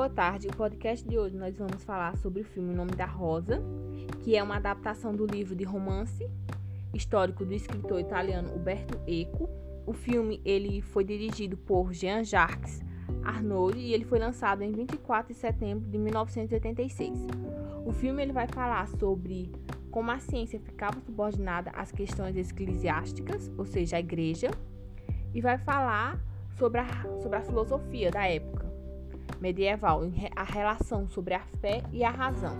[0.00, 0.48] Boa tarde.
[0.48, 3.62] O podcast de hoje nós vamos falar sobre o filme O Nome da Rosa,
[4.24, 6.26] que é uma adaptação do livro de romance
[6.94, 9.46] histórico do escritor italiano Umberto Eco.
[9.84, 12.80] O filme ele foi dirigido por Jean-Jacques
[13.22, 17.26] Arnaud e ele foi lançado em 24 de setembro de 1986.
[17.84, 19.52] O filme ele vai falar sobre
[19.90, 24.50] como a ciência ficava subordinada às questões eclesiásticas, ou seja, a igreja,
[25.34, 26.18] e vai falar
[26.56, 26.86] sobre a,
[27.20, 28.59] sobre a filosofia da época
[29.40, 30.02] medieval,
[30.36, 32.56] a relação sobre a fé e a razão.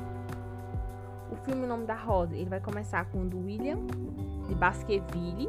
[1.30, 3.79] O filme O Nome da Rosa, ele vai começar quando William
[4.48, 5.48] de Baskerville,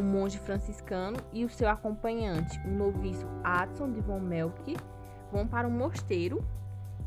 [0.00, 4.76] um monge franciscano, e o seu acompanhante, o noviço Adson de Von Melk,
[5.32, 6.42] vão para um mosteiro,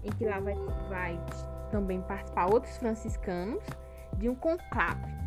[0.03, 0.55] em que lá vai,
[0.87, 1.19] vai
[1.71, 3.63] também participar outros franciscanos
[4.17, 5.19] de um conclave.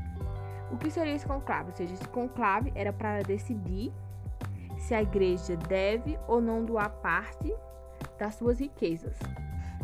[0.71, 1.71] O que seria esse conclave?
[1.71, 3.93] Ou seja, esse conclave era para decidir
[4.79, 7.55] se a igreja deve ou não doar parte
[8.23, 9.18] das suas riquezas.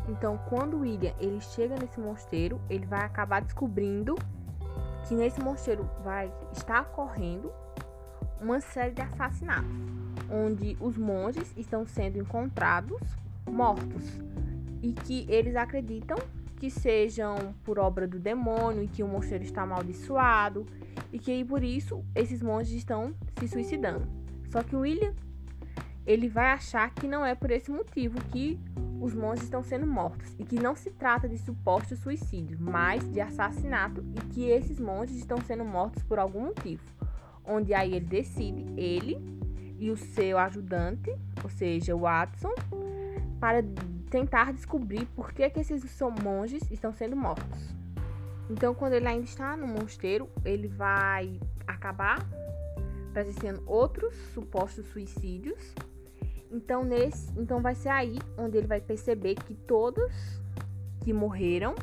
[0.09, 4.15] Então, quando William ele chega nesse mosteiro, ele vai acabar descobrindo
[5.09, 7.53] que nesse mosteiro vai estar ocorrendo
[8.41, 9.69] uma série de assassinatos,
[10.31, 13.01] onde os monges estão sendo encontrados
[13.45, 14.05] mortos
[14.81, 16.17] e que eles acreditam
[16.59, 20.65] que sejam por obra do demônio e que o mosteiro está amaldiçoado
[21.13, 24.07] e que por isso esses monges estão se suicidando.
[24.49, 25.13] Só que William
[26.09, 28.59] ele vai achar que não é por esse motivo que
[28.99, 33.21] os monges estão sendo mortos e que não se trata de suposto suicídio, mas de
[33.21, 36.83] assassinato e que esses monges estão sendo mortos por algum motivo.
[37.45, 39.19] Onde aí ele decide, ele
[39.79, 42.55] e o seu ajudante, ou seja, o Watson,
[43.39, 43.63] para
[44.11, 45.85] tentar descobrir por que, que esses
[46.25, 47.77] monges estão sendo mortos.
[48.49, 52.27] Então, quando ele ainda está no mosteiro, ele vai acabar
[53.13, 55.75] presenciando outros supostos suicídios
[56.51, 60.41] então, nesse, então vai ser aí onde ele vai perceber que todos
[61.03, 61.75] que morreram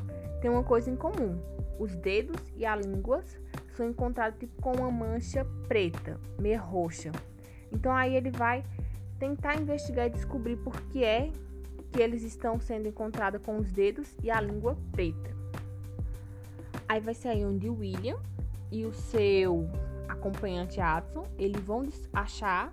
[0.41, 1.39] têm uma coisa em comum.
[1.79, 3.23] Os dedos e a língua
[3.75, 7.11] são encontrados tipo, com uma mancha preta, meio roxa.
[7.71, 8.63] Então aí ele vai
[9.19, 11.31] tentar investigar e descobrir por que é
[11.91, 15.35] que eles estão sendo encontrados com os dedos e a língua preta.
[16.87, 18.17] Aí vai ser aí onde William
[18.71, 19.67] e o seu
[20.07, 22.71] acompanhante Adson, eles vão achar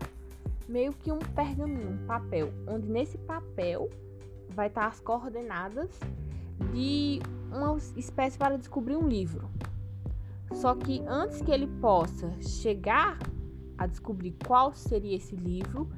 [0.68, 3.90] meio que um pergaminho, um papel, onde nesse papel
[4.50, 5.90] vai estar as coordenadas
[6.72, 9.48] de uma espécie para descobrir um livro.
[10.52, 13.18] Só que antes que ele possa chegar
[13.78, 15.88] a descobrir qual seria esse livro,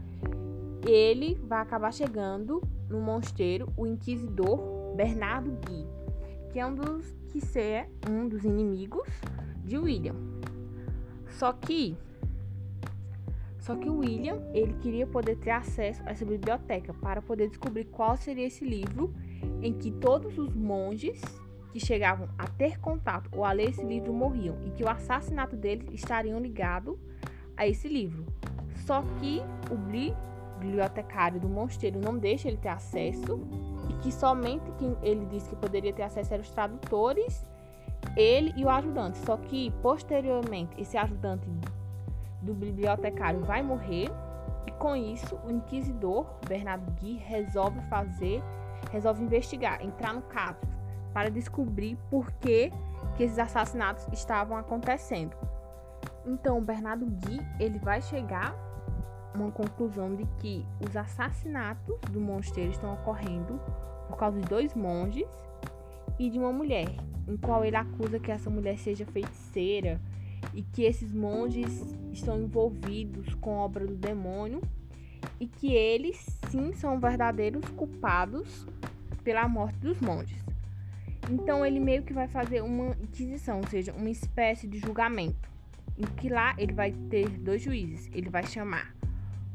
[0.87, 5.87] ele vai acabar chegando no mosteiro o inquisidor Bernardo Gui,
[6.53, 9.09] que é um dos que é um dos inimigos
[9.65, 10.15] de William.
[11.31, 11.97] Só que
[13.65, 18.15] só que William, ele queria poder ter acesso a essa biblioteca para poder descobrir qual
[18.15, 19.15] seria esse livro
[19.63, 21.19] em que todos os monges
[21.73, 25.57] que chegavam a ter contato ou a ler esse livro morriam e que o assassinato
[25.57, 27.01] deles estariam ligado
[27.57, 28.27] a esse livro.
[28.85, 29.77] Só que o
[30.59, 33.41] bibliotecário do mosteiro não deixa ele ter acesso
[33.89, 37.47] e que somente quem ele disse que poderia ter acesso eram os tradutores,
[38.15, 39.17] ele e o ajudante.
[39.25, 41.49] Só que posteriormente esse ajudante
[42.45, 44.11] do bibliotecário vai morrer
[44.67, 48.43] e com isso o inquisidor Bernardo Gui resolve fazer,
[48.91, 50.61] resolve investigar, entrar no caso
[51.13, 52.73] para descobrir por que,
[53.17, 55.37] que esses assassinatos estavam acontecendo.
[56.27, 58.55] Então, Bernardo Gui, ele vai chegar
[59.33, 63.61] a uma conclusão de que os assassinatos do mosteiro estão ocorrendo
[64.09, 65.29] por causa de dois monges
[66.19, 66.89] e de uma mulher,
[67.29, 70.01] em qual ele acusa que essa mulher seja feiticeira,
[70.53, 74.61] e que esses monges estão envolvidos com a obra do demônio
[75.41, 78.67] e que eles sim são verdadeiros culpados
[79.23, 80.45] pela morte dos monges.
[81.31, 85.49] Então ele meio que vai fazer uma inquisição, ou seja, uma espécie de julgamento,
[85.97, 88.11] em que lá ele vai ter dois juízes.
[88.13, 88.95] Ele vai chamar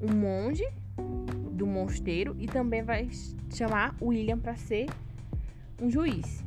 [0.02, 0.68] um monge
[1.52, 3.10] do mosteiro e também vai
[3.54, 4.88] chamar William para ser
[5.82, 6.44] um juiz.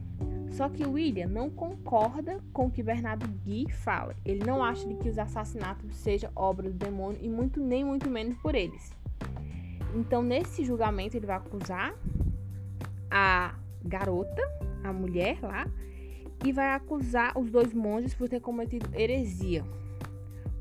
[0.53, 4.15] Só que William não concorda com o que Bernardo Gui fala.
[4.23, 8.11] Ele não acha de que os assassinatos sejam obra do demônio e muito nem muito
[8.11, 8.93] menos por eles.
[9.95, 11.95] Então, nesse julgamento, ele vai acusar
[13.11, 14.43] a garota,
[14.85, 15.67] a mulher lá,
[16.45, 19.65] e vai acusar os dois monges por ter cometido heresia,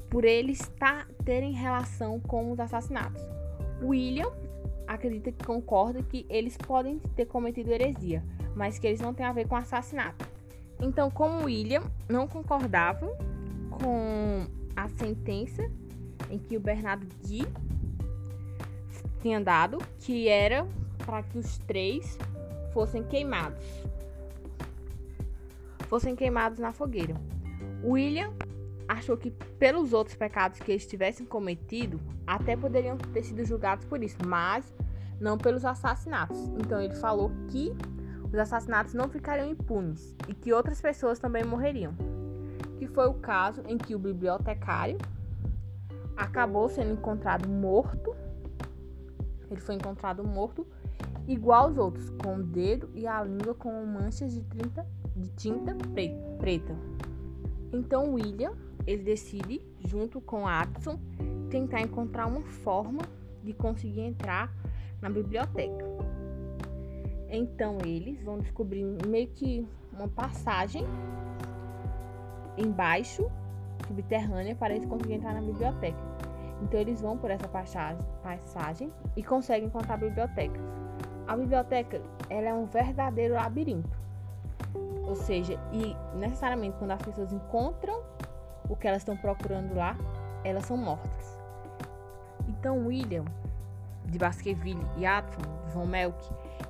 [0.10, 3.22] por eles tá, terem relação com os assassinatos.
[3.82, 4.32] William
[4.88, 8.24] acredita que concorda que eles podem ter cometido heresia,
[8.56, 10.26] mas que eles não têm a ver com assassinato.
[10.80, 13.08] Então, como William não concordava
[13.70, 14.46] com
[14.76, 15.70] a sentença
[16.30, 17.46] em que o Bernardo Gui
[19.22, 20.68] tinha dado, que era
[21.06, 22.18] para que os três
[22.74, 23.64] fossem queimados.
[25.88, 27.16] Fossem queimados na fogueira.
[27.84, 28.32] William
[28.88, 34.04] achou que pelos outros pecados que eles tivessem cometido, até poderiam ter sido julgados por
[34.04, 34.74] isso, mas
[35.20, 36.38] não pelos assassinatos.
[36.60, 37.72] Então ele falou que
[38.32, 41.94] os assassinatos não ficariam impunes e que outras pessoas também morreriam.
[42.78, 44.98] Que foi o caso em que o bibliotecário
[46.16, 48.16] acabou sendo encontrado morto.
[49.50, 50.66] Ele foi encontrado morto
[51.28, 54.86] igual aos outros, com o dedo e a língua com manchas de, 30,
[55.16, 55.76] de tinta
[56.40, 56.76] preta.
[57.74, 58.54] Então William,
[58.88, 61.00] ele decide, junto com Adson,
[61.50, 63.02] tentar encontrar uma forma
[63.44, 64.54] de conseguir entrar
[65.02, 65.86] na biblioteca.
[67.32, 70.86] Então eles vão descobrir meio que uma passagem
[72.58, 73.32] embaixo,
[73.88, 75.98] subterrânea, para eles conseguirem entrar na biblioteca.
[76.62, 80.60] Então eles vão por essa passagem e conseguem encontrar a biblioteca.
[81.26, 83.98] A biblioteca ela é um verdadeiro labirinto.
[85.08, 88.04] Ou seja, e necessariamente quando as pessoas encontram
[88.70, 89.96] o que elas estão procurando lá,
[90.44, 91.38] elas são mortas.
[92.48, 93.24] Então William
[94.06, 96.18] de Baskerville e Atson, de Von Melk,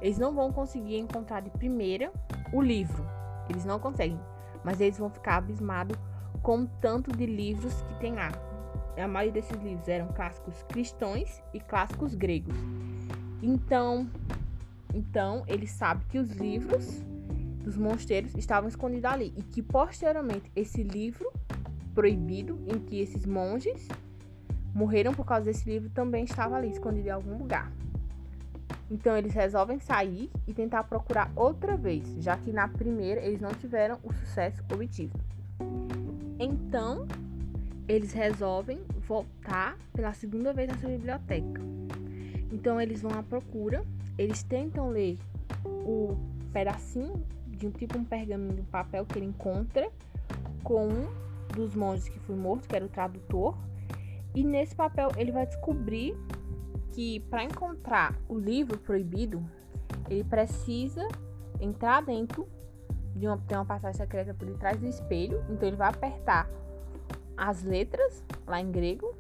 [0.02, 2.12] eles não vão conseguir encontrar de primeira
[2.52, 3.06] o livro.
[3.50, 4.20] Eles não conseguem,
[4.64, 5.98] mas eles vão ficar abismados
[6.42, 8.32] com o tanto de livros que tem lá.
[8.98, 12.56] A maioria desses livros eram clássicos cristãos e clássicos gregos.
[13.42, 14.08] Então,
[14.94, 17.02] então ele sabe que os livros
[17.64, 21.32] dos mosteiros estavam escondidos ali e que posteriormente esse livro
[21.94, 23.88] proibido em que esses monges
[24.74, 27.72] morreram por causa desse livro também estava ali escondido em algum lugar.
[28.90, 33.52] Então eles resolvem sair e tentar procurar outra vez, já que na primeira eles não
[33.52, 35.18] tiveram o sucesso obtido.
[36.38, 37.08] Então
[37.88, 41.62] eles resolvem voltar pela segunda vez nessa biblioteca.
[42.52, 43.84] Então eles vão à procura,
[44.18, 45.18] eles tentam ler
[45.66, 46.18] o
[46.52, 49.90] pedacinho de um tipo um pergaminho de um papel que ele encontra
[50.64, 51.08] com um
[51.56, 53.56] dos monges que foi morto, que era o tradutor,
[54.34, 56.16] e nesse papel ele vai descobrir
[56.92, 59.44] que para encontrar o livro proibido,
[60.10, 61.08] ele precisa
[61.60, 62.48] entrar dentro
[63.16, 66.50] de uma, tem uma passagem secreta por detrás do espelho, então ele vai apertar
[67.36, 69.16] as letras lá em grego,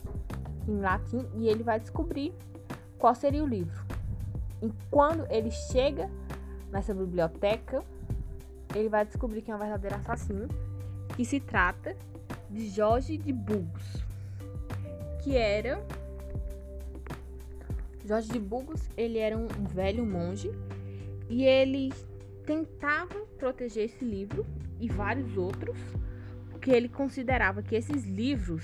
[0.67, 2.33] em latim, e ele vai descobrir
[2.97, 3.83] qual seria o livro.
[4.61, 6.09] E quando ele chega
[6.71, 7.83] nessa biblioteca,
[8.75, 10.47] ele vai descobrir que é um verdadeiro assassino,
[11.15, 11.95] que se trata
[12.49, 14.10] de Jorge de Burgos
[15.21, 15.83] que era
[18.05, 20.51] Jorge de Burgos, ele era um velho monge
[21.29, 21.93] e ele
[22.45, 24.45] tentava proteger esse livro
[24.79, 25.77] e vários outros,
[26.49, 28.63] porque ele considerava que esses livros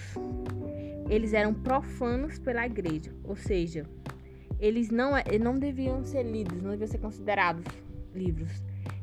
[1.09, 3.85] eles eram profanos pela igreja, ou seja,
[4.59, 7.63] eles não, não deviam ser lidos, não deviam ser considerados
[8.13, 8.51] livros,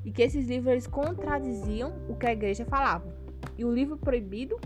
[0.04, 3.16] e que esses livros eles contradiziam o que a igreja falava.
[3.56, 4.60] E o livro proibido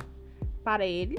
[0.64, 1.17] para ele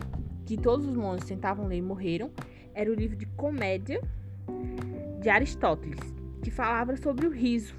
[0.50, 2.32] que todos os monges tentavam ler e morreram,
[2.74, 4.02] era o livro de comédia
[5.22, 6.00] de Aristóteles,
[6.42, 7.76] que falava sobre o riso.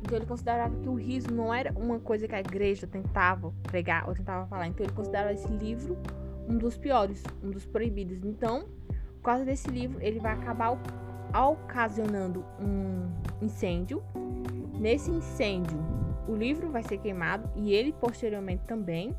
[0.00, 4.08] Então ele considerava que o riso não era uma coisa que a igreja tentava pregar
[4.08, 4.68] ou tentava falar.
[4.68, 5.98] Então ele considerava esse livro
[6.48, 8.24] um dos piores, um dos proibidos.
[8.24, 8.66] Então,
[9.16, 10.80] por causa desse livro, ele vai acabar
[11.34, 14.02] ocasionando um incêndio.
[14.80, 15.78] Nesse incêndio,
[16.26, 19.14] o livro vai ser queimado e ele posteriormente também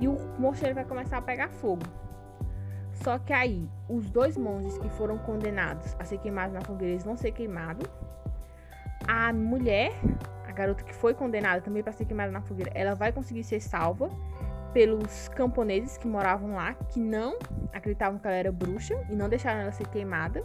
[0.00, 1.82] e o mosteiro vai começar a pegar fogo.
[2.92, 7.04] Só que aí, os dois monges que foram condenados a ser queimados na fogueira, eles
[7.04, 7.88] vão ser queimados.
[9.08, 9.92] A mulher,
[10.46, 13.60] a garota que foi condenada também para ser queimada na fogueira, ela vai conseguir ser
[13.60, 14.10] salva
[14.72, 17.38] pelos camponeses que moravam lá, que não
[17.72, 20.44] acreditavam que ela era bruxa e não deixaram ela ser queimada.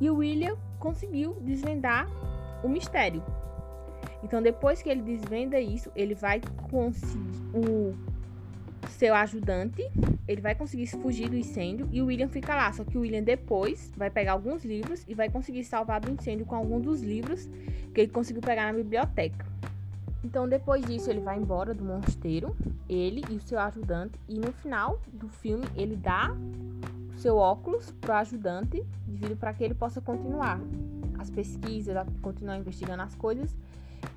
[0.00, 2.08] E o William conseguiu desvendar
[2.62, 3.22] o mistério.
[4.24, 6.40] Então, depois que ele desvenda isso, ele vai
[6.70, 7.44] conseguir.
[7.54, 7.94] O
[8.88, 9.82] seu ajudante,
[10.26, 12.72] ele vai conseguir fugir do incêndio e o William fica lá.
[12.72, 16.46] Só que o William depois vai pegar alguns livros e vai conseguir salvar do incêndio
[16.46, 17.48] com alguns dos livros
[17.92, 19.46] que ele conseguiu pegar na biblioteca.
[20.22, 22.56] Então, depois disso, ele vai embora do mosteiro,
[22.88, 26.34] ele e o seu ajudante, e no final do filme, ele dá
[27.14, 30.58] o seu óculos pro ajudante, devido para que ele possa continuar
[31.18, 33.54] as pesquisas, continuar investigando as coisas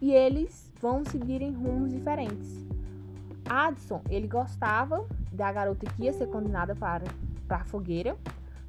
[0.02, 2.66] e eles vão seguir em rumos diferentes.
[3.50, 7.06] Addison, ele gostava da garota que ia ser condenada para,
[7.48, 8.18] para a fogueira,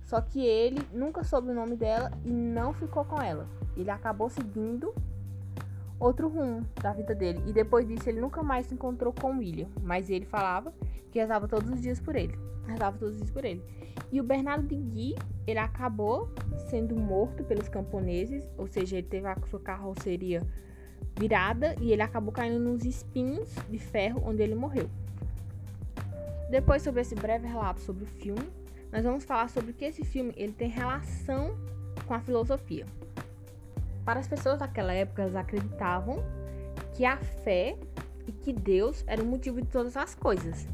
[0.05, 3.47] só que ele nunca soube o nome dela e não ficou com ela.
[3.77, 4.95] Ele acabou seguindo
[6.01, 7.43] outro rumo da vida dele.
[7.47, 10.73] E depois disso ele nunca mais se encontrou com William, mas ele falava
[11.11, 12.39] que rezava todos os dias por ele.
[12.67, 13.63] Rezava todos os dias por ele.
[14.11, 15.15] E o Bernardo de Gui,
[15.47, 16.33] ele acabou
[16.71, 20.43] sendo morto pelos camponeses, ou seja, ele teve a sua carroceria
[21.19, 24.89] virada e ele acabou caindo nos espinhos de ferro onde ele morreu.
[26.51, 28.49] Depois sobre esse breve relato sobre o filme,
[28.91, 31.59] nós vamos falar sobre que esse filme ele tem relação
[32.07, 32.87] com a filosofia.
[34.05, 36.25] Para as pessoas daquela época, elas acreditavam
[36.95, 37.77] que a fé
[38.27, 40.67] e que Deus era o motivo de todas as coisas.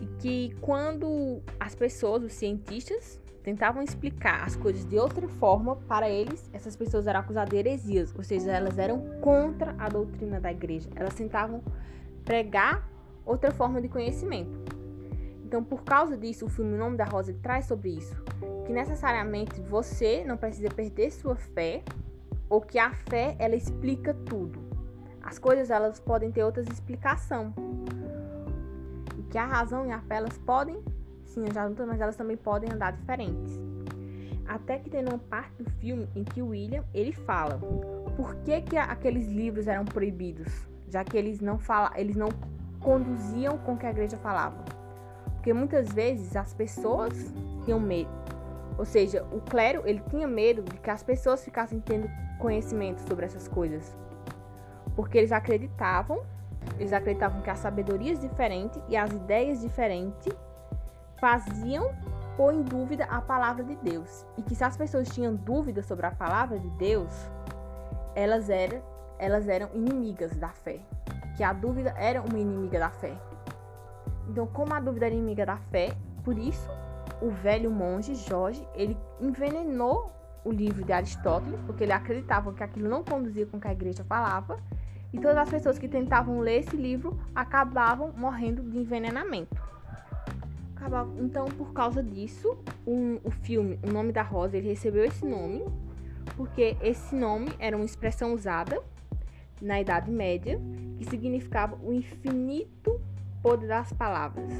[0.00, 6.08] E que quando as pessoas, os cientistas, tentavam explicar as coisas de outra forma, para
[6.08, 10.50] eles, essas pessoas eram acusadas de heresias, ou seja, elas eram contra a doutrina da
[10.50, 10.88] igreja.
[10.94, 11.62] Elas tentavam
[12.24, 12.88] pregar
[13.24, 14.58] outra forma de conhecimento.
[15.44, 18.14] Então, por causa disso, o filme O Nome da Rosa traz sobre isso,
[18.66, 21.82] que necessariamente você não precisa perder sua fé,
[22.50, 24.58] ou que a fé ela explica tudo.
[25.22, 27.52] As coisas elas podem ter outras explicações.
[29.18, 30.82] E que a razão e a fé elas podem
[31.46, 33.60] andar juntas, mas elas também podem andar diferentes.
[34.46, 37.60] Até que tem uma parte do filme em que o William ele fala
[38.16, 42.28] por que, que aqueles livros eram proibidos, já que eles não fala, eles não
[42.80, 44.64] conduziam com o que a igreja falava.
[45.34, 47.12] Porque muitas vezes as pessoas
[47.64, 48.10] tinham medo.
[48.78, 53.26] Ou seja, o clero, ele tinha medo de que as pessoas ficassem tendo conhecimento sobre
[53.26, 53.96] essas coisas.
[54.96, 56.22] Porque eles acreditavam,
[56.78, 60.32] eles acreditavam que as sabedorias diferentes e as ideias diferentes
[61.20, 61.94] faziam
[62.36, 64.24] pôr em dúvida a palavra de Deus.
[64.36, 67.12] E que se as pessoas tinham dúvidas sobre a palavra de Deus,
[68.14, 68.80] elas eram,
[69.18, 70.80] elas eram inimigas da fé.
[71.36, 73.16] Que a dúvida era uma inimiga da fé.
[74.28, 75.90] Então, como a dúvida era inimiga da fé,
[76.24, 76.68] por isso
[77.20, 80.12] o velho monge Jorge, ele envenenou
[80.44, 83.72] o livro de Aristóteles, porque ele acreditava que aquilo não conduzia com o que a
[83.72, 84.58] igreja falava,
[85.12, 89.60] e todas as pessoas que tentavam ler esse livro acabavam morrendo de envenenamento.
[91.18, 92.56] Então, por causa disso,
[92.86, 95.64] um, o filme O Nome da Rosa ele recebeu esse nome,
[96.36, 98.80] porque esse nome era uma expressão usada
[99.60, 100.60] na Idade Média
[100.96, 103.00] que significava o infinito
[103.42, 104.52] poder das palavras.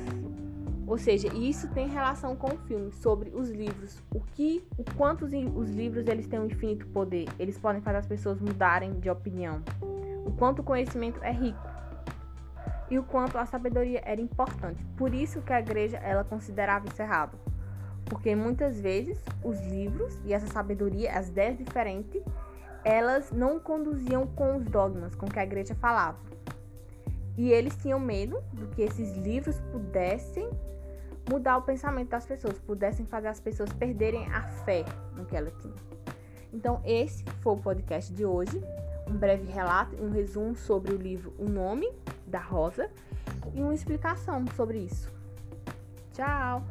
[0.86, 5.26] Ou seja, isso tem relação com o filme sobre os livros, o que, o quanto
[5.26, 9.10] os, os livros eles têm um infinito poder, eles podem fazer as pessoas mudarem de
[9.10, 9.62] opinião,
[10.24, 11.67] o quanto o conhecimento é rico
[12.90, 14.84] e o quanto a sabedoria era importante.
[14.96, 17.38] Por isso que a igreja ela considerava isso errado,
[18.06, 22.22] porque muitas vezes os livros e essa sabedoria, as ideias diferentes,
[22.84, 26.18] elas não conduziam com os dogmas com que a igreja falava.
[27.36, 30.48] E eles tinham medo do que esses livros pudessem
[31.28, 35.50] mudar o pensamento das pessoas, pudessem fazer as pessoas perderem a fé no que ela
[35.60, 35.74] tinha.
[36.52, 38.60] Então, esse foi o podcast de hoje.
[39.06, 41.92] Um breve relato um resumo sobre o livro O Nome
[42.28, 42.90] da rosa
[43.54, 45.10] e uma explicação sobre isso.
[46.12, 46.62] Tchau!